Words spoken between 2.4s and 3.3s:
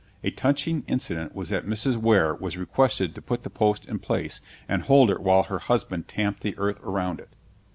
requested to